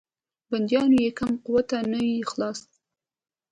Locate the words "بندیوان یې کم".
0.49-1.31